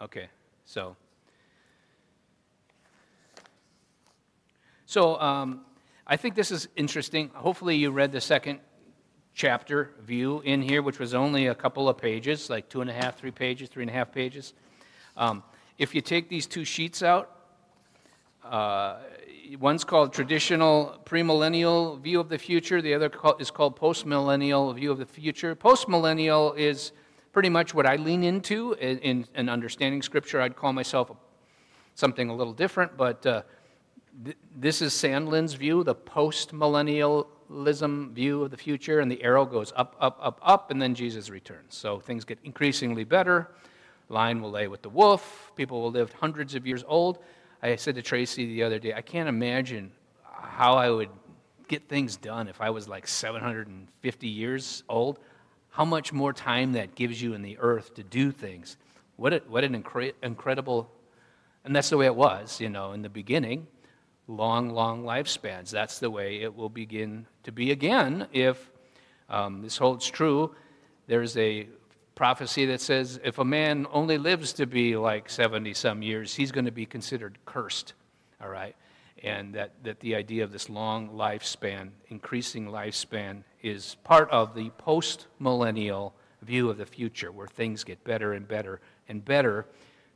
[0.00, 0.28] Okay,
[0.64, 0.96] so.
[4.86, 5.62] So um,
[6.06, 7.30] I think this is interesting.
[7.34, 8.60] Hopefully, you read the second
[9.34, 12.92] chapter view in here, which was only a couple of pages, like two and a
[12.92, 14.54] half, three pages, three and a half pages.
[15.16, 15.42] Um,
[15.78, 17.30] if you take these two sheets out,
[18.44, 18.98] uh,
[19.58, 24.98] one's called traditional premillennial view of the future, the other is called postmillennial view of
[24.98, 25.54] the future.
[25.54, 26.92] Postmillennial is
[27.32, 30.40] pretty much what I lean into in, in, in understanding Scripture.
[30.40, 31.10] I'd call myself
[31.94, 33.42] something a little different, but uh,
[34.24, 39.44] th- this is Sandlin's view, the post millennialism view of the future, and the arrow
[39.44, 41.74] goes up, up, up, up, and then Jesus returns.
[41.74, 43.50] So things get increasingly better.
[44.08, 45.52] Lion will lay with the wolf.
[45.56, 47.18] People will live hundreds of years old.
[47.62, 49.90] I said to Tracy the other day, I can't imagine
[50.24, 51.10] how I would
[51.66, 55.18] get things done if I was like 750 years old
[55.70, 58.76] how much more time that gives you in the earth to do things.
[59.16, 60.90] What, a, what an incre- incredible,
[61.64, 63.66] and that's the way it was, you know, in the beginning.
[64.26, 65.70] Long, long lifespans.
[65.70, 68.70] That's the way it will begin to be again if
[69.28, 70.54] um, this holds true.
[71.06, 71.66] There's a
[72.14, 76.52] prophecy that says if a man only lives to be like 70 some years, he's
[76.52, 77.94] going to be considered cursed.
[78.42, 78.76] All right?
[79.22, 84.70] And that, that the idea of this long lifespan, increasing lifespan, is part of the
[84.70, 89.66] post millennial view of the future where things get better and better and better,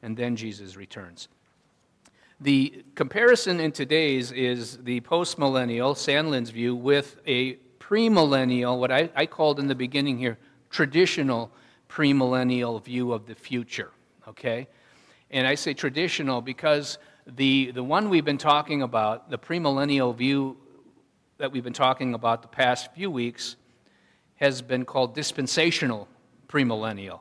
[0.02, 1.28] and then Jesus returns.
[2.40, 9.10] The comparison in today's is the post millennial, Sandlin's view, with a premillennial, what I,
[9.14, 10.38] I called in the beginning here,
[10.70, 11.52] traditional
[11.88, 13.90] premillennial view of the future.
[14.26, 14.66] Okay?
[15.30, 20.56] And I say traditional because the, the one we've been talking about, the premillennial view
[21.38, 23.56] that we've been talking about the past few weeks,
[24.36, 26.08] has been called dispensational
[26.48, 27.20] premillennial.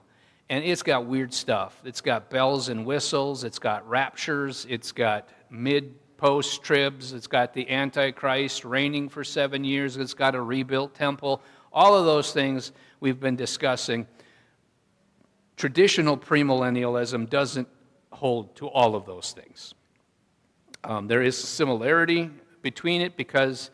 [0.50, 1.80] And it's got weird stuff.
[1.86, 7.54] It's got bells and whistles, it's got raptures, it's got mid post tribs, it's got
[7.54, 11.42] the Antichrist reigning for seven years, it's got a rebuilt temple.
[11.72, 14.08] All of those things we've been discussing.
[15.56, 17.68] Traditional premillennialism doesn't
[18.12, 19.74] hold to all of those things.
[20.84, 22.30] Um, there is similarity
[22.62, 23.72] between it because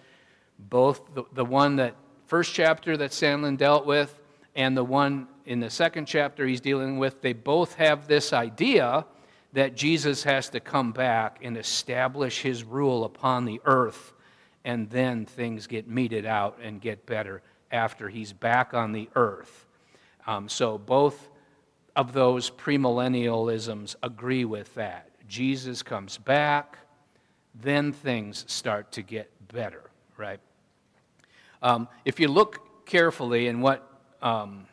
[0.59, 1.95] both the, the one that
[2.25, 4.19] first chapter that Sandlin dealt with
[4.55, 9.05] and the one in the second chapter he's dealing with, they both have this idea
[9.53, 14.13] that Jesus has to come back and establish his rule upon the earth,
[14.65, 17.41] and then things get meted out and get better
[17.71, 19.65] after he's back on the earth.
[20.25, 21.29] Um, so both
[21.95, 25.09] of those premillennialisms agree with that.
[25.27, 26.77] Jesus comes back
[27.61, 30.39] then things start to get better, right?
[31.61, 33.89] Um, if you look carefully in what,
[34.21, 34.65] um,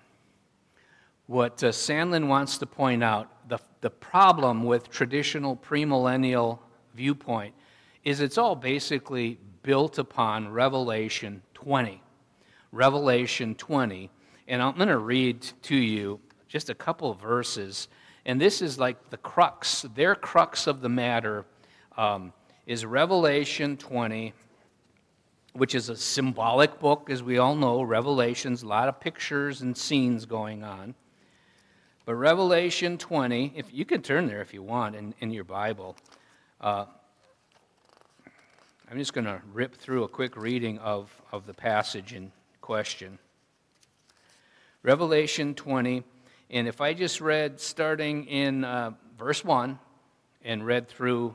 [1.26, 6.58] what uh, Sandlin wants to point out, the, the problem with traditional premillennial
[6.94, 7.54] viewpoint
[8.04, 12.02] is it's all basically built upon Revelation 20.
[12.70, 14.10] Revelation 20.
[14.46, 17.88] And I'm going to read to you just a couple verses.
[18.26, 21.46] And this is like the crux, their crux of the matter.
[21.96, 22.32] Um,
[22.66, 24.32] is Revelation 20,
[25.52, 27.82] which is a symbolic book, as we all know.
[27.82, 30.94] Revelation's a lot of pictures and scenes going on.
[32.06, 35.96] But Revelation 20, if you can turn there if you want in, in your Bible.
[36.60, 36.86] Uh,
[38.90, 43.18] I'm just going to rip through a quick reading of, of the passage in question.
[44.82, 46.02] Revelation 20,
[46.50, 49.78] and if I just read starting in uh, verse 1
[50.44, 51.34] and read through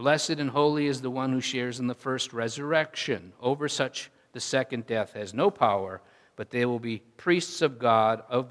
[0.00, 3.34] Blessed and holy is the one who shares in the first resurrection.
[3.38, 6.00] Over such, the second death has no power,
[6.36, 8.48] but they will be priests of God, of,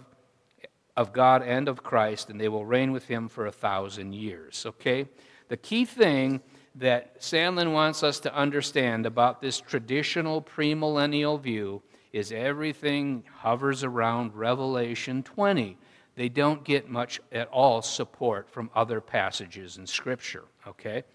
[0.96, 4.64] of God and of Christ, and they will reign with him for a thousand years.
[4.68, 5.08] Okay?
[5.48, 6.42] The key thing
[6.76, 11.82] that Sandlin wants us to understand about this traditional premillennial view
[12.14, 15.80] is everything hovers around Revelation 20.
[16.16, 21.06] They don't get much at all support from other passages in Scripture, okay?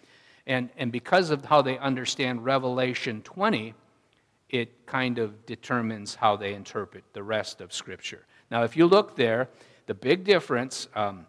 [0.46, 3.74] And, and because of how they understand Revelation 20,
[4.50, 8.26] it kind of determines how they interpret the rest of Scripture.
[8.50, 9.48] Now, if you look there,
[9.86, 11.26] the big difference um,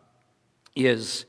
[0.75, 1.25] is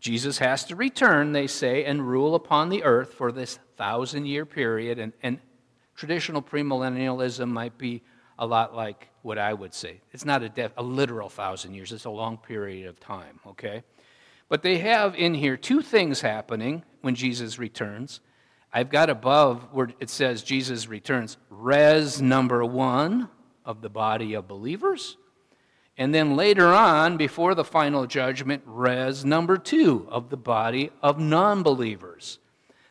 [0.00, 4.46] Jesus has to return, they say, and rule upon the earth for this thousand year
[4.46, 4.98] period.
[4.98, 5.40] And, and
[5.96, 8.02] traditional premillennialism might be
[8.38, 10.00] a lot like what I would say.
[10.12, 13.82] It's not a, def, a literal thousand years, it's a long period of time, okay?
[14.48, 18.20] But they have in here two things happening when Jesus returns.
[18.72, 23.28] I've got above where it says Jesus returns, res number one
[23.64, 25.16] of the body of believers.
[25.98, 31.18] And then later on, before the final judgment, res number two of the body of
[31.18, 32.38] non believers.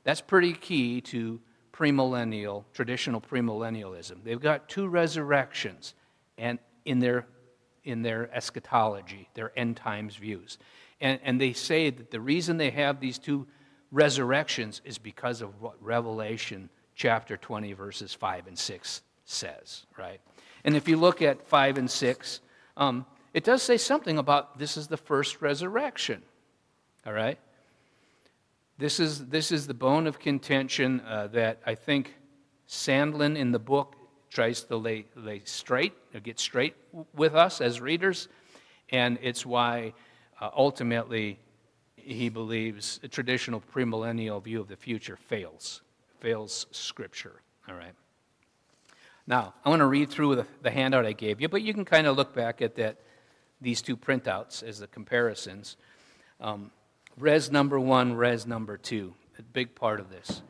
[0.04, 1.40] That's pretty key to
[1.72, 4.24] premillennial, traditional premillennialism.
[4.24, 5.94] They've got two resurrections
[6.38, 7.28] and in their,
[7.84, 10.58] in their eschatology, their end times views.
[11.02, 13.48] And, and they say that the reason they have these two
[13.92, 20.22] resurrections is because of what Revelation chapter 20, verses 5 and 6 says, right?
[20.64, 22.40] And if you look at 5 and 6,
[22.78, 26.22] um, it does say something about this is the first resurrection,
[27.06, 27.38] all right?
[28.78, 32.14] This is, this is the bone of contention uh, that I think
[32.68, 33.96] Sandlin in the book
[34.30, 35.94] tries to lay, lay straight,
[36.24, 36.76] get straight
[37.14, 38.28] with us as readers,
[38.90, 39.94] and it's why
[40.40, 41.40] uh, ultimately
[41.96, 45.82] he believes a traditional premillennial view of the future fails,
[46.20, 47.42] fails Scripture.
[47.68, 47.94] All right.
[49.28, 51.84] Now, I want to read through the, the handout I gave you, but you can
[51.84, 52.98] kind of look back at that,
[53.60, 55.78] these two printouts as the comparisons.
[56.40, 56.70] Um,
[57.18, 60.44] res number one, res number two, a big part of this.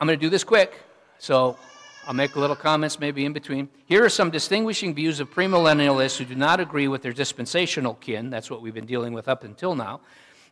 [0.00, 0.82] I'm going to do this quick,
[1.18, 1.56] so
[2.06, 3.68] I'll make a little comments maybe in between.
[3.86, 8.30] Here are some distinguishing views of premillennialists who do not agree with their dispensational kin.
[8.30, 10.00] That's what we've been dealing with up until now.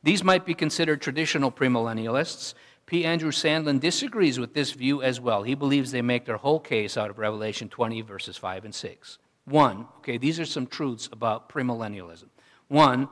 [0.02, 2.54] These might be considered traditional premillennialists.
[2.86, 3.04] P.
[3.04, 5.44] Andrew Sandlin disagrees with this view as well.
[5.44, 9.18] He believes they make their whole case out of Revelation 20, verses 5 and 6.
[9.44, 12.28] One, okay, these are some truths about premillennialism.
[12.68, 13.08] One,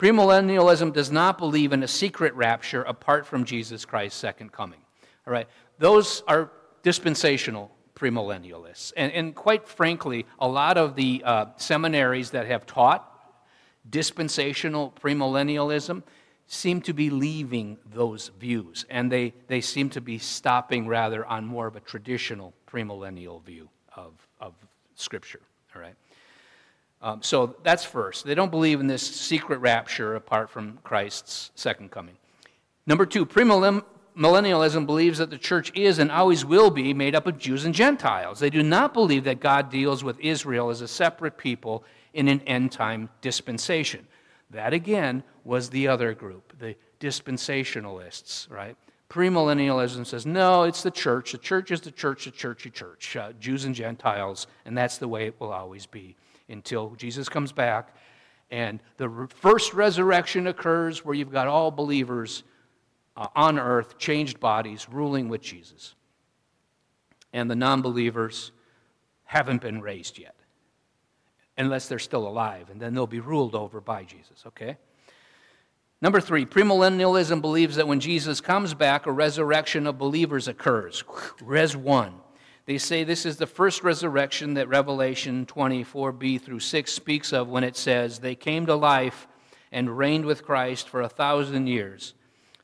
[0.00, 4.80] Premillennialism does not believe in a secret rapture apart from Jesus Christ's second coming.
[5.26, 5.46] All right,
[5.78, 6.50] those are
[6.82, 8.92] dispensational premillennialists.
[8.96, 13.06] And, and quite frankly, a lot of the uh, seminaries that have taught
[13.88, 16.02] dispensational premillennialism
[16.46, 21.44] seem to be leaving those views, and they, they seem to be stopping rather on
[21.44, 24.54] more of a traditional premillennial view of, of
[24.96, 25.40] Scripture.
[25.76, 25.94] All right.
[27.02, 28.24] Um, so that's first.
[28.24, 32.16] They don't believe in this secret rapture apart from Christ's second coming.
[32.86, 33.24] Number two,
[34.16, 37.74] premillennialism believes that the church is and always will be made up of Jews and
[37.74, 38.38] Gentiles.
[38.38, 42.40] They do not believe that God deals with Israel as a separate people in an
[42.42, 44.06] end time dispensation.
[44.50, 48.76] That again was the other group, the dispensationalists, right?
[49.08, 51.32] Premillennialism says, no, it's the church.
[51.32, 55.08] The church is the church, the churchy church, uh, Jews and Gentiles, and that's the
[55.08, 56.16] way it will always be
[56.48, 57.94] until Jesus comes back.
[58.50, 62.44] And the first resurrection occurs where you've got all believers
[63.20, 65.94] uh, on earth, changed bodies, ruling with Jesus.
[67.34, 68.50] And the non believers
[69.24, 70.34] haven't been raised yet,
[71.56, 74.78] unless they're still alive, and then they'll be ruled over by Jesus, okay?
[76.00, 81.04] Number three, premillennialism believes that when Jesus comes back, a resurrection of believers occurs.
[81.42, 82.14] Res 1.
[82.64, 87.64] They say this is the first resurrection that Revelation 24b through 6 speaks of when
[87.64, 89.28] it says, They came to life
[89.70, 92.14] and reigned with Christ for a thousand years.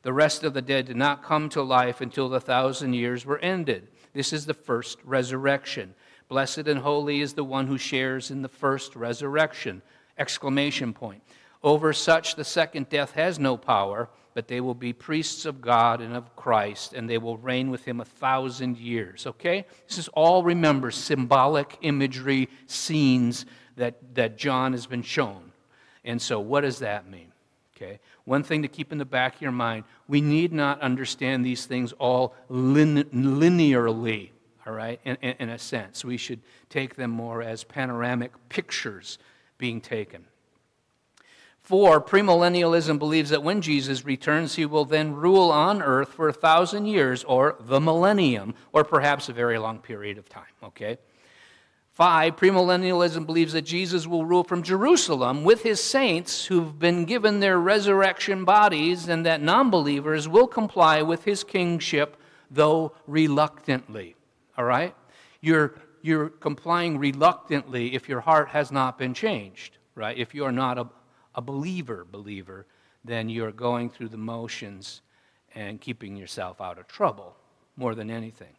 [0.07, 3.39] The rest of the dead did not come to life until the thousand years were
[3.39, 3.89] ended.
[4.13, 5.95] This is the first resurrection.
[6.29, 9.81] Blessed and holy is the one who shares in the first resurrection.
[10.17, 11.23] Exclamation point.
[11.61, 15.99] Over such the second death has no power but they will be priests of God
[15.99, 19.27] and of Christ, and they will reign with him a thousand years.
[19.27, 19.65] Okay?
[19.89, 23.45] This is all, remember, symbolic imagery, scenes
[23.75, 25.51] that, that John has been shown.
[26.05, 27.33] And so, what does that mean?
[27.75, 27.99] Okay?
[28.27, 31.65] One thing to keep in the back of your mind we need not understand these
[31.65, 34.31] things all lin- linearly,
[34.65, 36.03] all right, in, in, in a sense.
[36.03, 39.17] We should take them more as panoramic pictures
[39.57, 40.25] being taken.
[41.61, 46.33] Four, premillennialism believes that when Jesus returns, he will then rule on earth for a
[46.33, 50.43] thousand years, or the millennium, or perhaps a very long period of time.
[50.61, 50.97] Okay?
[51.97, 57.39] Five, premillennialism believes that Jesus will rule from Jerusalem with his saints who've been given
[57.39, 62.15] their resurrection bodies, and that non believers will comply with his kingship,
[62.51, 64.15] though reluctantly.
[64.59, 64.93] All right?
[65.41, 65.73] You're,
[66.03, 70.15] you're complying reluctantly if your heart has not been changed, right?
[70.15, 70.87] If you are not a,
[71.33, 72.67] a believer, believer,
[73.05, 75.01] then you're going through the motions
[75.55, 77.35] and keeping yourself out of trouble
[77.75, 78.53] more than anything.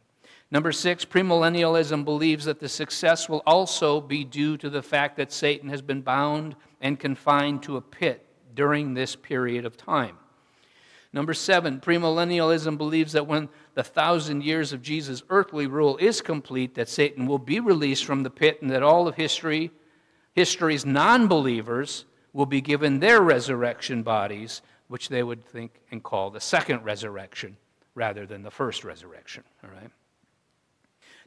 [0.50, 5.31] Number six, premillennialism believes that the success will also be due to the fact that
[5.31, 10.17] Satan has been bound and confined to a pit during this period of time.
[11.12, 16.75] Number seven, premillennialism believes that when the thousand years of Jesus' earthly rule is complete,
[16.75, 19.71] that Satan will be released from the pit and that all of history,
[20.35, 26.31] history's non believers, will be given their resurrection bodies, which they would think and call
[26.31, 27.57] the second resurrection
[27.95, 29.45] rather than the first resurrection.
[29.64, 29.90] All right?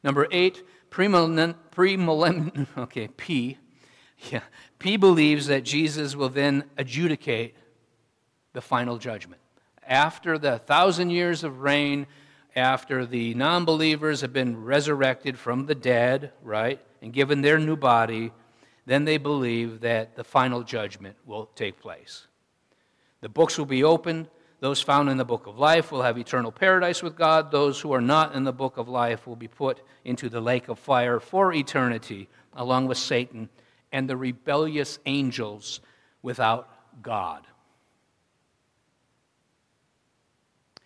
[0.03, 3.57] Number eight, premillennial, okay, P.
[4.31, 4.41] Yeah,
[4.77, 7.55] P believes that Jesus will then adjudicate
[8.53, 9.41] the final judgment.
[9.87, 12.05] After the thousand years of reign,
[12.55, 17.75] after the non believers have been resurrected from the dead, right, and given their new
[17.75, 18.31] body,
[18.85, 22.27] then they believe that the final judgment will take place.
[23.21, 24.29] The books will be opened,
[24.61, 27.49] those found in the book of life will have eternal paradise with God.
[27.49, 30.67] Those who are not in the book of life will be put into the lake
[30.67, 33.49] of fire for eternity, along with Satan
[33.91, 35.81] and the rebellious angels
[36.21, 36.69] without
[37.01, 37.47] God.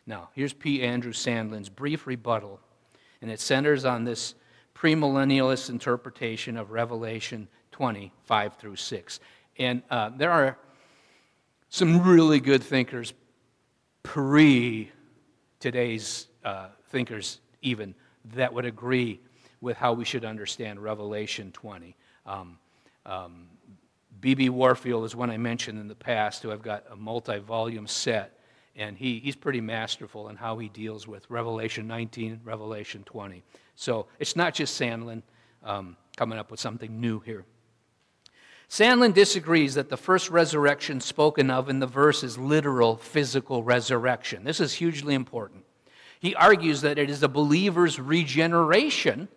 [0.08, 0.82] Now, here's P.
[0.82, 2.62] Andrew Sandlin's brief rebuttal,
[3.22, 4.36] and it centers on this
[4.74, 9.20] premillennialist interpretation of Revelation 20, 5 through 6.
[9.58, 10.58] And uh, there are
[11.68, 13.14] some really good thinkers
[14.06, 14.92] pre
[15.60, 17.96] today's uh, thinkers, even,
[18.36, 19.20] that would agree
[19.62, 21.96] with how we should understand Revelation 20.
[22.28, 22.60] Um,
[23.06, 23.48] um,
[24.22, 24.50] B.B.
[24.50, 28.40] Warfield is one I mentioned in the past, who I've got a multi volume set,
[28.76, 33.44] and he, he's pretty masterful in how he deals with Revelation 19, Revelation 20.
[33.76, 35.24] So it's not just Sandlin
[35.64, 37.44] um, coming up with something new here.
[38.70, 44.44] Sandlin disagrees that the first resurrection spoken of in the verse is literal physical resurrection.
[44.44, 45.64] This is hugely important.
[46.20, 49.28] He argues that it is a believer's regeneration,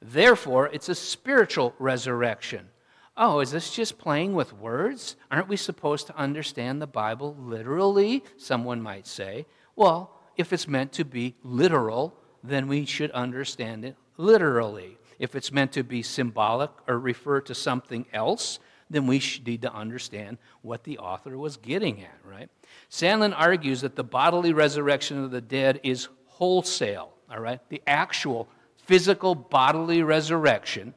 [0.00, 2.68] therefore, it's a spiritual resurrection.
[3.16, 5.16] Oh, is this just playing with words?
[5.30, 8.22] Aren't we supposed to understand the Bible literally?
[8.36, 9.46] Someone might say.
[9.74, 14.98] Well, if it's meant to be literal, then we should understand it literally.
[15.18, 18.58] If it's meant to be symbolic or refer to something else,
[18.88, 22.48] then we need to understand what the author was getting at, right?
[22.90, 27.60] Sandlin argues that the bodily resurrection of the dead is wholesale, all right?
[27.68, 30.94] The actual physical bodily resurrection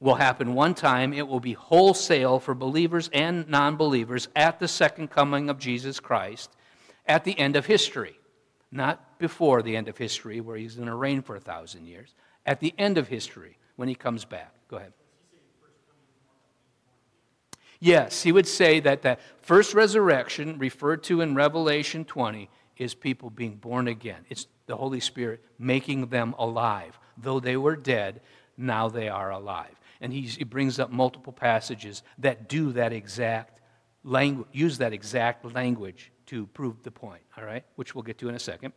[0.00, 1.12] will happen one time.
[1.12, 6.00] It will be wholesale for believers and non believers at the second coming of Jesus
[6.00, 6.50] Christ
[7.06, 8.18] at the end of history,
[8.72, 12.14] not before the end of history, where he's going to reign for a thousand years
[12.48, 14.54] at the end of history when he comes back.
[14.68, 14.94] Go ahead.
[17.78, 23.28] Yes, he would say that the first resurrection referred to in Revelation 20 is people
[23.28, 24.24] being born again.
[24.30, 26.98] It's the Holy Spirit making them alive.
[27.18, 28.22] Though they were dead,
[28.56, 29.78] now they are alive.
[30.00, 33.60] And he brings up multiple passages that do that exact
[34.04, 38.28] language, use that exact language to prove the point, all right, which we'll get to
[38.30, 38.72] in a second.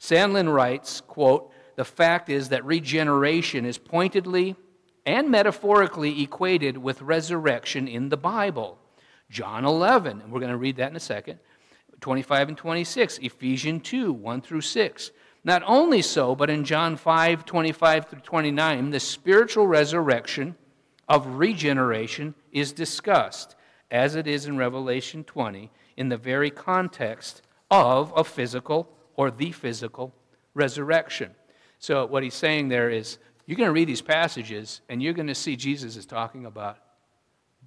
[0.00, 4.56] Sandlin writes, quote, the fact is that regeneration is pointedly
[5.04, 8.78] and metaphorically equated with resurrection in the Bible.
[9.30, 11.38] John 11, and we're going to read that in a second,
[12.00, 15.10] 25 and 26, Ephesians 2, 1 through 6.
[15.44, 20.56] Not only so, but in John 5, 25 through 29, the spiritual resurrection
[21.08, 23.54] of regeneration is discussed,
[23.90, 29.52] as it is in Revelation 20, in the very context of a physical or the
[29.52, 30.14] physical
[30.54, 31.34] resurrection.
[31.86, 33.16] So, what he's saying there is
[33.46, 36.78] you're going to read these passages and you're going to see Jesus is talking about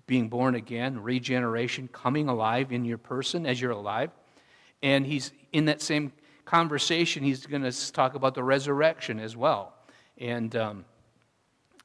[0.08, 4.12] being born again, regeneration, coming alive in your person as you're alive.
[4.84, 6.12] And he's in that same
[6.44, 9.74] conversation, he's going to talk about the resurrection as well.
[10.18, 10.84] And, um,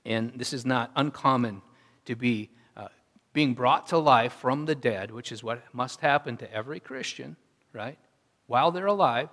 [0.05, 1.62] and this is not uncommon
[2.07, 2.88] to be uh,
[3.33, 7.37] being brought to life from the dead, which is what must happen to every Christian,
[7.73, 7.97] right?
[8.49, 9.29] While they're alive,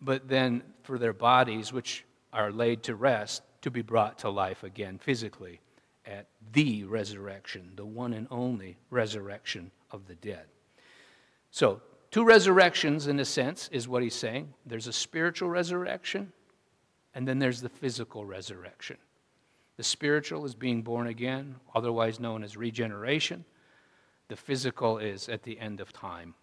[0.00, 4.62] but then for their bodies, which are laid to rest to be brought to life
[4.62, 5.60] again physically
[6.06, 10.46] at the resurrection, the one and only resurrection of the dead.
[11.50, 14.54] So, two resurrections, in a sense, is what he's saying.
[14.64, 16.32] There's a spiritual resurrection,
[17.14, 18.96] and then there's the physical resurrection.
[19.76, 23.44] The spiritual is being born again, otherwise known as regeneration.
[24.28, 26.34] The physical is at the end of time,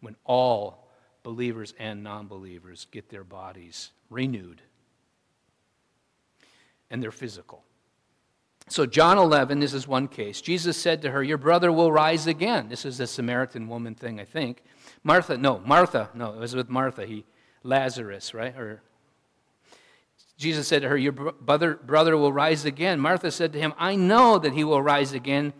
[0.00, 0.88] when all
[1.22, 4.62] believers and non believers get their bodies renewed
[6.94, 7.64] and they're physical.
[8.68, 10.40] So, John 11, this is one case.
[10.40, 12.68] Jesus said to her, Your brother will rise again.
[12.68, 14.62] This is the Samaritan woman thing, I think.
[15.02, 17.04] Martha, no, Martha, no, it was with Martha.
[17.04, 17.24] He,
[17.64, 18.56] Lazarus, right?
[18.56, 18.80] Or
[20.38, 23.00] Jesus said to her, Your brother, brother will rise again.
[23.00, 25.52] Martha said to him, I know that he will rise again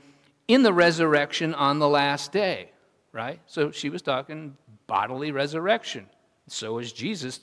[0.47, 2.71] in the resurrection on the last day,
[3.11, 3.41] right?
[3.47, 6.07] So she was talking bodily resurrection.
[6.47, 7.41] So is Jesus,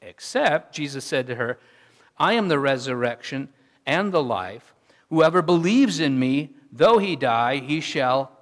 [0.00, 1.58] except Jesus said to her,
[2.18, 3.48] I am the resurrection
[3.86, 4.74] and the life.
[5.10, 8.32] Whoever believes in me, though he die, he shall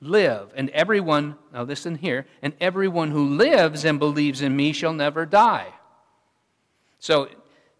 [0.00, 0.52] live.
[0.54, 5.26] And everyone, now listen here, and everyone who lives and believes in me shall never
[5.26, 5.72] die.
[6.98, 7.28] So,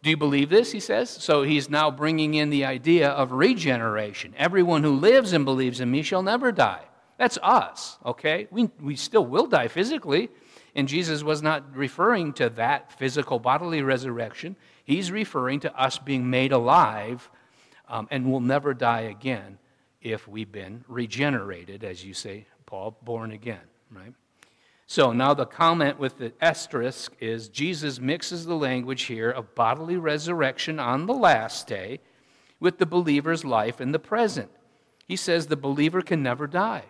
[0.02, 0.72] do you believe this?
[0.72, 1.10] He says.
[1.10, 4.34] So, he's now bringing in the idea of regeneration.
[4.36, 6.84] Everyone who lives and believes in me shall never die.
[7.18, 8.46] That's us, okay?
[8.50, 10.28] We, we still will die physically.
[10.74, 14.56] And Jesus was not referring to that physical bodily resurrection.
[14.86, 17.28] He's referring to us being made alive
[17.88, 19.58] um, and will never die again
[20.00, 24.14] if we've been regenerated, as you say, Paul, born again, right?
[24.86, 29.96] So now the comment with the asterisk is Jesus mixes the language here of bodily
[29.96, 31.98] resurrection on the last day
[32.60, 34.50] with the believer's life in the present.
[35.08, 36.84] He says the believer can never die.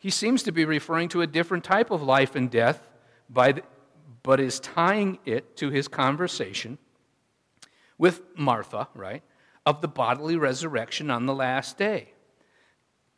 [0.00, 2.88] He seems to be referring to a different type of life and death,
[3.30, 3.62] the,
[4.24, 6.78] but is tying it to his conversation
[7.98, 9.22] with Martha, right?
[9.66, 12.12] of the bodily resurrection on the last day.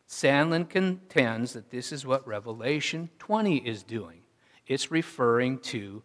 [0.09, 4.23] Sandlin contends that this is what Revelation 20 is doing.
[4.67, 6.03] It's referring to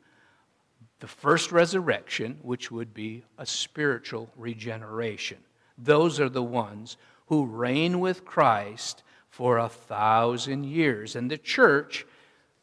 [0.99, 5.37] the first resurrection, which would be a spiritual regeneration.
[5.77, 11.15] Those are the ones who reign with Christ for a thousand years.
[11.15, 12.05] And the church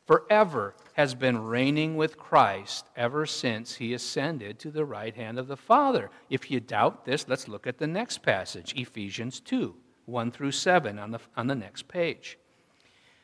[0.07, 5.49] forever has been reigning with Christ ever since he ascended to the right hand of
[5.49, 6.11] the Father.
[6.29, 10.99] If you doubt this, let's look at the next passage, Ephesians 2 1 through 7
[10.99, 12.37] on the, on the next page.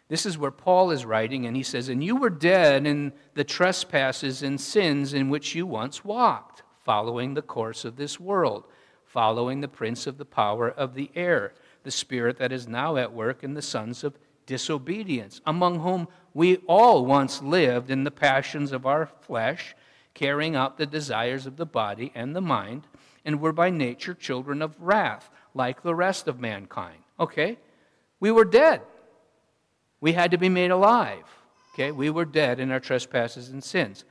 [0.09, 3.45] This is where Paul is writing, and he says, And you were dead in the
[3.45, 8.65] trespasses and sins in which you once walked, following the course of this world,
[9.05, 13.13] following the prince of the power of the air, the spirit that is now at
[13.13, 18.73] work in the sons of disobedience, among whom we all once lived in the passions
[18.73, 19.75] of our flesh,
[20.15, 22.87] carrying out the desires of the body and the mind,
[23.25, 26.99] and were by nature children of wrath, like the rest of mankind.
[27.19, 27.59] Okay?
[28.21, 28.83] We were dead.
[30.01, 31.25] We had to be made alive.
[31.75, 31.91] Okay?
[31.91, 34.05] We were dead in our trespasses and sins.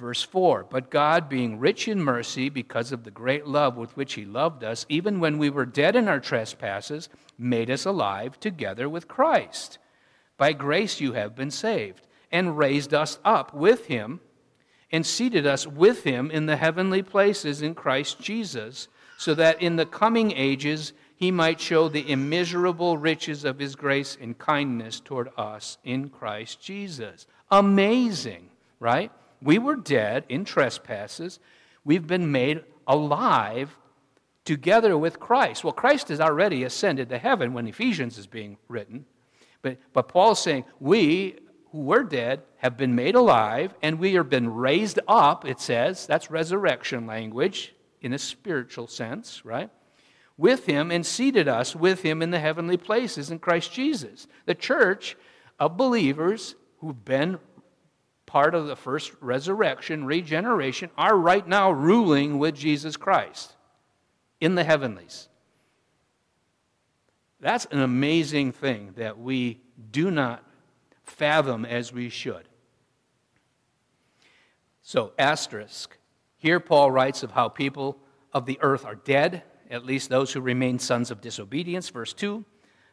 [0.00, 4.14] Verse 4 But God, being rich in mercy, because of the great love with which
[4.14, 8.88] He loved us, even when we were dead in our trespasses, made us alive together
[8.88, 9.78] with Christ.
[10.38, 14.20] By grace you have been saved, and raised us up with Him,
[14.90, 19.76] and seated us with Him in the heavenly places in Christ Jesus, so that in
[19.76, 25.28] the coming ages He might show the immeasurable riches of His grace and kindness toward
[25.36, 27.26] us in Christ Jesus.
[27.50, 29.12] Amazing, right?
[29.42, 31.38] We were dead in trespasses.
[31.84, 33.76] We've been made alive
[34.44, 35.64] together with Christ.
[35.64, 39.06] Well, Christ has already ascended to heaven when Ephesians is being written.
[39.62, 41.36] But, but Paul's saying, we
[41.72, 46.06] who were dead have been made alive, and we have been raised up, it says.
[46.06, 49.70] That's resurrection language in a spiritual sense, right?
[50.36, 54.26] With him and seated us with him in the heavenly places in Christ Jesus.
[54.46, 55.16] The church
[55.58, 57.38] of believers who've been
[58.30, 63.56] part of the first resurrection, regeneration, are right now ruling with Jesus Christ
[64.40, 65.28] in the heavenlies.
[67.40, 70.44] That's an amazing thing that we do not
[71.02, 72.48] fathom as we should.
[74.82, 75.98] So, asterisk.
[76.36, 77.98] Here, Paul writes of how people
[78.32, 82.44] of the earth are dead, at least those who remain sons of disobedience, verse 2.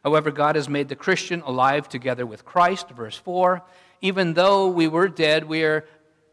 [0.02, 3.62] However, God has made the Christian alive together with Christ, verse 4
[4.00, 5.84] even though we were dead, we are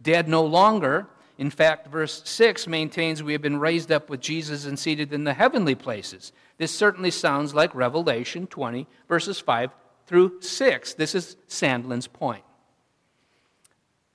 [0.01, 1.07] dead no longer.
[1.37, 5.23] In fact, verse 6 maintains we have been raised up with Jesus and seated in
[5.23, 6.31] the heavenly places.
[6.57, 9.71] This certainly sounds like Revelation 20, verses 5
[10.07, 10.93] through 6.
[10.93, 12.43] This is Sandlin's point.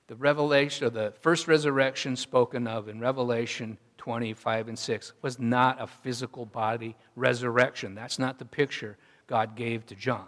[0.07, 5.79] The revelation, or the first resurrection spoken of in Revelation 25 and 6 was not
[5.79, 7.93] a physical body resurrection.
[7.93, 10.27] That's not the picture God gave to John.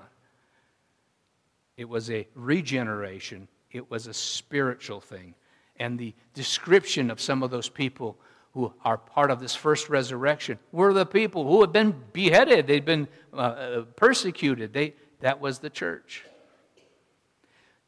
[1.77, 5.35] It was a regeneration, it was a spiritual thing.
[5.77, 8.17] And the description of some of those people
[8.53, 12.85] who are part of this first resurrection were the people who had been beheaded, they'd
[12.85, 14.73] been uh, uh persecuted.
[14.73, 16.23] They, that was the church.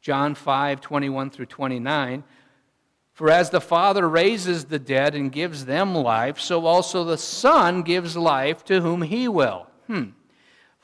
[0.00, 2.24] John 5 21 through 29.
[3.12, 7.82] For as the Father raises the dead and gives them life, so also the Son
[7.82, 9.68] gives life to whom he will.
[9.86, 10.10] Hmm.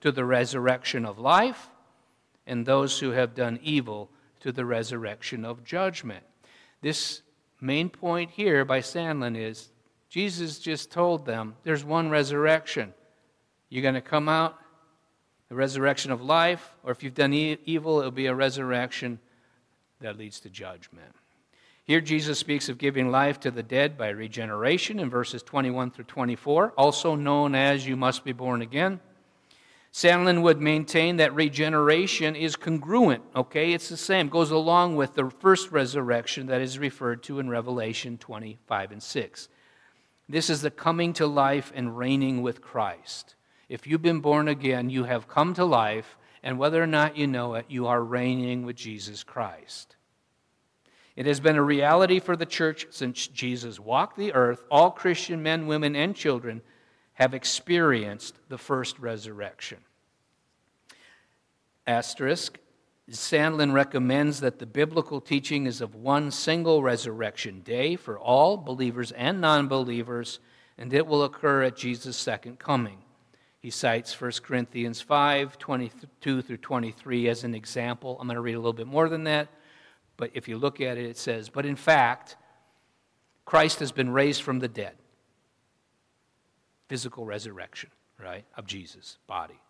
[0.00, 1.68] to the resurrection of life,
[2.46, 4.10] and those who have done evil
[4.40, 6.24] to the resurrection of judgment.
[6.80, 7.22] This
[7.60, 9.68] main point here by Sandlin is
[10.08, 12.92] Jesus just told them there's one resurrection.
[13.68, 14.58] You're going to come out,
[15.48, 19.20] the resurrection of life, or if you've done e- evil, it'll be a resurrection
[20.00, 21.14] that leads to judgment.
[21.84, 26.04] Here, Jesus speaks of giving life to the dead by regeneration in verses 21 through
[26.04, 29.00] 24, also known as you must be born again.
[29.92, 33.72] Sandlin would maintain that regeneration is congruent, okay?
[33.72, 38.16] It's the same, goes along with the first resurrection that is referred to in Revelation
[38.16, 39.48] 25 and 6.
[40.28, 43.34] This is the coming to life and reigning with Christ.
[43.68, 47.26] If you've been born again, you have come to life, and whether or not you
[47.26, 49.96] know it, you are reigning with Jesus Christ.
[51.16, 54.64] It has been a reality for the church since Jesus walked the earth.
[54.70, 56.62] All Christian men, women, and children
[57.20, 59.76] have experienced the first resurrection.
[61.86, 62.58] Asterisk
[63.10, 69.12] Sandlin recommends that the biblical teaching is of one single resurrection day for all believers
[69.12, 70.38] and non believers,
[70.78, 73.02] and it will occur at Jesus' second coming.
[73.58, 78.16] He cites 1 Corinthians 5 22 through 23 as an example.
[78.18, 79.48] I'm going to read a little bit more than that.
[80.16, 82.36] But if you look at it, it says, But in fact,
[83.44, 84.94] Christ has been raised from the dead.
[86.90, 87.88] Physical resurrection,
[88.20, 89.60] right, of Jesus' body.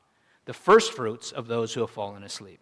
[0.46, 2.60] The first fruits of those who have fallen asleep.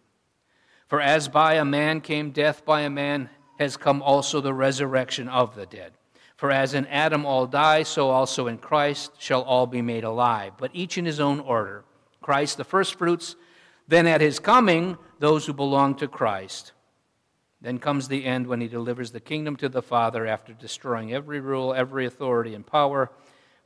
[0.89, 5.29] For as by a man came death, by a man has come also the resurrection
[5.29, 5.93] of the dead.
[6.35, 10.51] For as in Adam all die, so also in Christ shall all be made alive,
[10.57, 11.85] but each in his own order.
[12.21, 13.37] Christ the firstfruits,
[13.87, 16.73] then at his coming, those who belong to Christ.
[17.61, 21.39] Then comes the end when he delivers the kingdom to the Father after destroying every
[21.39, 23.09] rule, every authority, and power,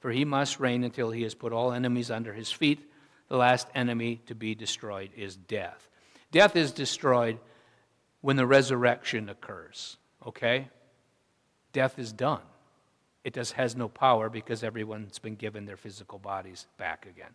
[0.04, 2.92] for he must reign until he has put all enemies under his feet.
[3.30, 5.88] The last enemy to be destroyed is death.
[6.30, 7.40] Death is destroyed
[8.20, 9.96] when the resurrection occurs,
[10.28, 10.68] okay?
[11.72, 12.42] Death is done.
[13.24, 17.32] It just has no power because everyone's been given their physical bodies back again.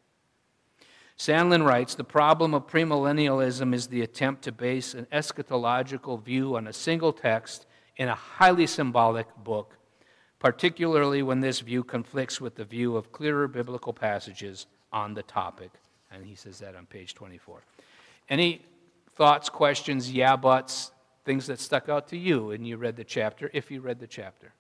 [1.17, 6.67] Sandlin writes The problem of premillennialism is the attempt to base an eschatological view on
[6.67, 7.65] a single text
[7.97, 9.78] in a highly symbolic book,
[10.39, 15.71] particularly when this view conflicts with the view of clearer biblical passages on the topic.
[16.11, 17.63] And he says that on page 24.
[18.29, 18.63] Any
[19.17, 20.93] thoughts, questions, yeah, buts,
[21.25, 24.07] things that stuck out to you and you read the chapter, if you read the
[24.07, 24.53] chapter?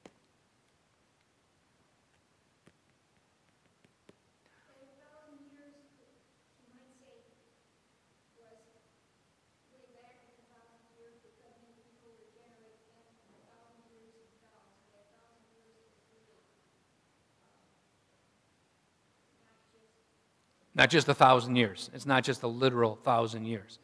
[20.78, 21.90] Not just a thousand years.
[21.92, 23.80] It's not just a literal thousand years.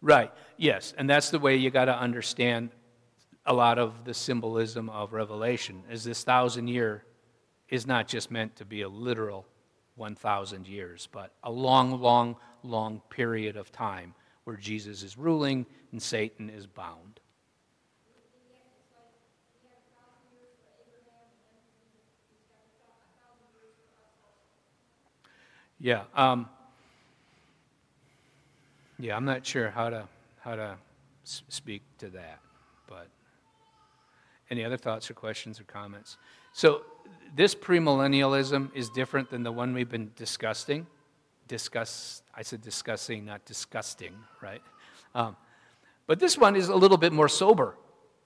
[0.00, 0.94] Right, yes.
[0.96, 2.70] And that's the way you got to understand
[3.44, 7.04] a lot of the symbolism of Revelation, is this thousand year
[7.68, 9.46] is not just meant to be a literal
[9.96, 16.00] 1,000 years, but a long, long, long period of time where Jesus is ruling and
[16.00, 17.19] Satan is bound.
[25.80, 26.02] Yeah.
[26.14, 26.48] Um,
[28.98, 30.08] yeah, I'm not sure how to
[30.40, 30.76] how to
[31.24, 32.40] speak to that,
[32.88, 33.08] but
[34.50, 36.16] Any other thoughts or questions or comments?
[36.52, 36.82] So,
[37.36, 40.86] this premillennialism is different than the one we've been discussing.
[41.48, 44.62] Discuss, I said discussing, not disgusting, right?
[45.14, 45.36] Um,
[46.06, 47.76] but this one is a little bit more sober.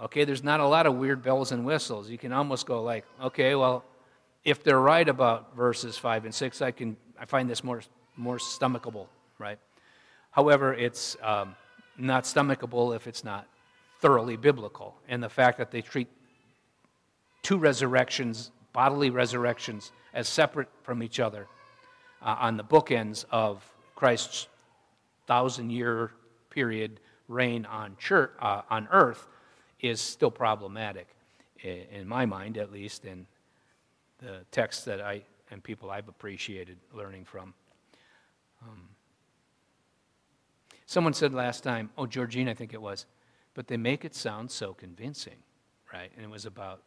[0.01, 2.09] Okay, there's not a lot of weird bells and whistles.
[2.11, 3.85] You can almost go like, okay, well,
[4.45, 7.81] if they're right about verses five and six, I can I find this more
[8.17, 9.07] more stomachable,
[9.39, 9.59] right?
[10.31, 11.57] However, it's um,
[11.97, 13.47] not stomachable if it's not
[14.01, 14.95] thoroughly biblical.
[15.09, 16.09] And the fact that they treat
[17.43, 21.47] two resurrections, bodily resurrections, as separate from each other
[22.21, 24.47] uh, on the bookends of Christ's
[25.27, 26.11] thousand year
[26.51, 29.29] period reign on, church, uh, on earth
[29.81, 31.09] is still problematic,
[31.63, 33.27] in my mind at least, in
[34.19, 35.23] the texts that I
[35.55, 37.55] and people I've appreciated learning from.
[38.61, 38.89] Um,
[40.85, 43.07] someone said last time, oh, Georgine, I think it was,
[43.55, 45.37] but they make it sound so convincing,
[45.93, 46.11] right?
[46.17, 46.83] And it was about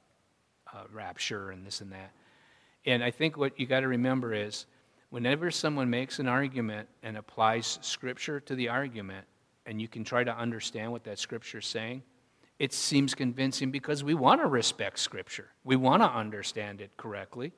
[0.73, 2.11] uh, rapture and this and that.
[2.85, 4.65] And I think what you got to remember is
[5.11, 9.25] whenever someone makes an argument and applies scripture to the argument,
[9.65, 12.03] and you can try to understand what that scripture is saying,
[12.59, 15.49] it seems convincing because we want to respect Scripture.
[15.63, 17.53] We want to understand it correctly.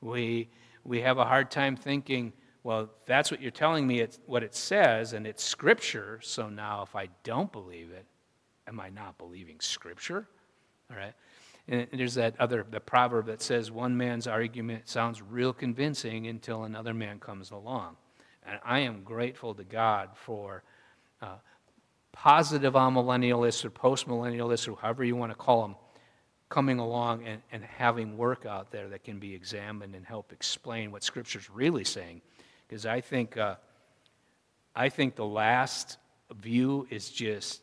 [0.00, 0.48] We,
[0.84, 2.32] we have a hard time thinking,
[2.62, 6.82] well, that's what you're telling me, it's what it says, and it's Scripture, so now
[6.82, 8.04] if I don't believe it,
[8.66, 10.26] am I not believing Scripture?
[10.90, 11.14] All right?
[11.68, 16.64] And there's that other the proverb that says one man's argument sounds real convincing until
[16.64, 17.96] another man comes along.
[18.44, 20.64] And I am grateful to God for
[21.22, 21.36] uh,
[22.12, 25.76] positive amillennialists or postmillennialists or however you want to call them
[26.50, 30.90] coming along and, and having work out there that can be examined and help explain
[30.90, 32.20] what Scripture's really saying.
[32.68, 33.54] Because I think, uh,
[34.74, 35.96] I think the last
[36.36, 37.62] view is just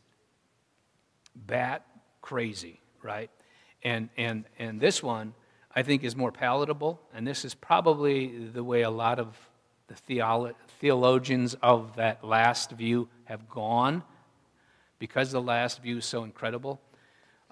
[1.35, 1.85] bat
[2.21, 3.29] crazy, right?
[3.83, 5.33] And, and, and this one,
[5.75, 6.99] I think, is more palatable.
[7.13, 9.37] And this is probably the way a lot of
[9.87, 14.03] the theolo- theologians of that last view have gone
[14.97, 16.79] because the last view is so incredible.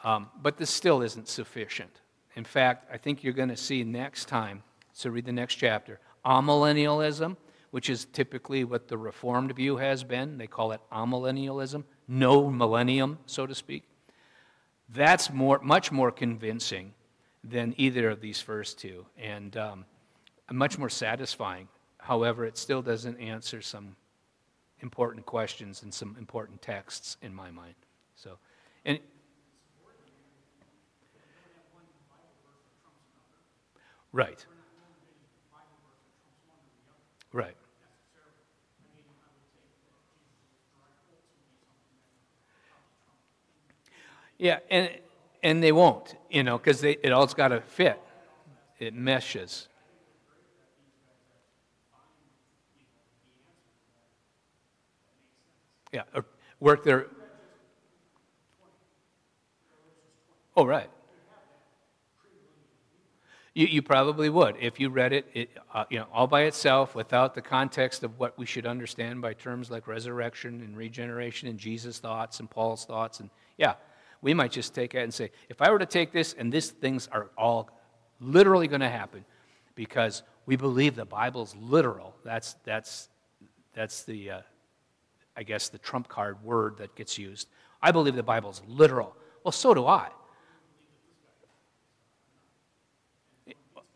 [0.04, 2.02] Um, but this still isn't sufficient.
[2.36, 6.00] In fact, I think you're going to see next time, so read the next chapter,
[6.26, 7.38] amillennialism,
[7.72, 10.38] which is typically what the Reformed view has been.
[10.38, 13.84] They call it amillennialism, no millennium, so to speak.
[14.90, 16.94] That's more, much more convincing
[17.44, 19.86] than either of these first two, and um,
[20.52, 21.68] much more satisfying.
[21.98, 23.96] However, it still doesn't answer some
[24.80, 27.76] important questions and some important texts in my mind.
[28.16, 28.38] So,
[28.86, 29.00] and
[34.16, 34.46] right,
[37.34, 37.58] right.
[44.38, 44.90] Yeah, and
[45.44, 48.02] and they won't, you know, because it all's got to fit.
[48.80, 49.68] It meshes.
[55.94, 56.26] Yeah, or
[56.60, 57.08] work there.
[60.58, 60.90] Oh, right.
[63.56, 66.94] You, you probably would if you read it, it uh, you know, all by itself
[66.94, 71.58] without the context of what we should understand by terms like resurrection and regeneration and
[71.58, 73.22] Jesus' thoughts and Paul's thoughts.
[73.22, 73.76] And yeah,
[74.22, 76.70] we might just take it and say, if I were to take this and these
[76.70, 77.70] things are all
[78.20, 79.24] literally going to happen
[79.74, 83.08] because we believe the Bible's literal, that's, that's,
[83.74, 84.42] that's the, uh,
[85.38, 87.48] I guess, the trump card word that gets used.
[87.82, 89.16] I believe the Bible's literal.
[89.44, 90.10] Well, so do I.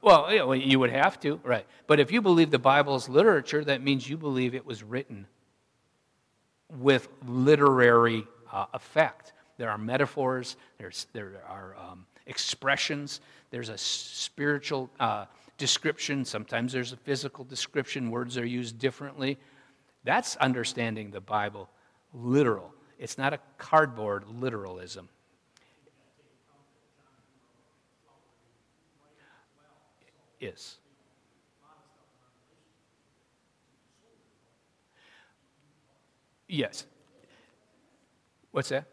[0.02, 1.66] Well, you would have to, right.
[1.88, 5.28] But if you believe the Bible's literature, that means you believe it was written
[6.78, 9.34] with literary uh, effect.
[9.58, 13.20] There are metaphors, there's, there are um, expressions,
[13.52, 15.26] there's a spiritual uh,
[15.58, 19.38] description, sometimes there's a physical description, words are used differently.
[20.06, 21.70] That's understanding the Bible
[22.14, 22.74] literal.
[22.98, 25.10] It's not a cardboard literalism.
[30.40, 30.78] Is.
[36.48, 36.86] Yes.
[38.52, 38.86] What's that?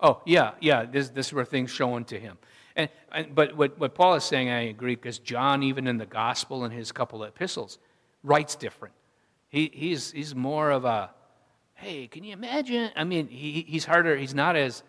[0.00, 0.84] Oh, yeah, yeah.
[0.84, 2.36] This, this were things shown to him.
[2.76, 6.06] And, and, but what, what Paul is saying, I agree, because John, even in the
[6.06, 7.78] gospel and his couple of epistles,
[8.22, 8.94] writes different.
[9.48, 11.10] He, he's, he's more of a,
[11.74, 12.90] hey, can you imagine?
[12.96, 14.82] I mean, he, he's harder, he's not as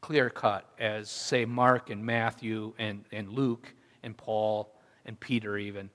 [0.00, 4.72] clear cut as, say, Mark and Matthew and, and Luke and Paul
[5.04, 5.90] and Peter, even.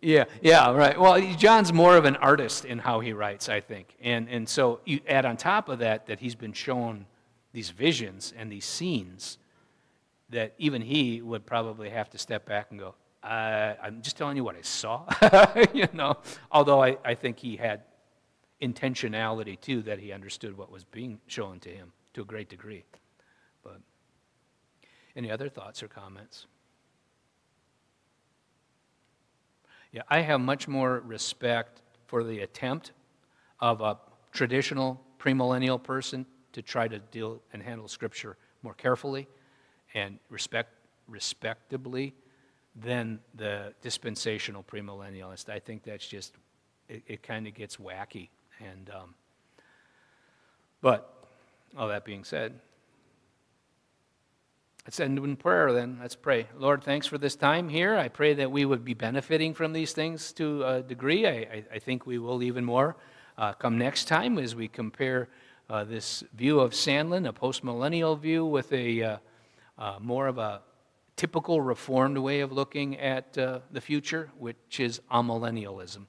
[0.00, 0.98] Yeah, yeah, right.
[0.98, 3.96] Well, John's more of an artist in how he writes, I think.
[4.00, 7.06] And, and so you add on top of that that he's been shown
[7.52, 9.38] these visions and these scenes
[10.30, 14.36] that even he would probably have to step back and go, uh, I'm just telling
[14.36, 15.04] you what I saw,
[15.72, 16.18] you know.
[16.52, 17.82] Although I, I think he had
[18.60, 22.84] intentionality too, that he understood what was being shown to him to a great degree.
[23.62, 23.80] But
[25.16, 26.46] any other thoughts or comments?
[29.92, 32.92] Yeah, I have much more respect for the attempt
[33.60, 33.98] of a
[34.32, 39.26] traditional premillennial person to try to deal and handle Scripture more carefully
[39.94, 40.72] and respect,
[41.06, 42.14] respectably
[42.76, 45.48] than the dispensational premillennialist.
[45.48, 46.34] I think that's just,
[46.88, 48.28] it, it kind of gets wacky.
[48.60, 49.14] And, um,
[50.80, 51.26] but
[51.76, 52.60] all that being said,
[54.88, 55.98] Let's end in prayer then.
[56.00, 56.46] Let's pray.
[56.56, 57.94] Lord, thanks for this time here.
[57.94, 61.26] I pray that we would be benefiting from these things to a degree.
[61.26, 62.96] I, I, I think we will even more
[63.36, 65.28] uh, come next time as we compare
[65.68, 69.16] uh, this view of Sandlin, a postmillennial view, with a uh,
[69.76, 70.62] uh more of a
[71.16, 76.06] typical reformed way of looking at uh, the future, which is amillennialism.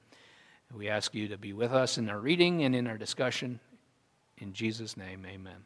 [0.74, 3.60] We ask you to be with us in our reading and in our discussion.
[4.38, 5.66] In Jesus' name, amen.